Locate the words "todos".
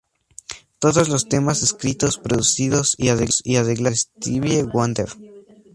0.79-1.09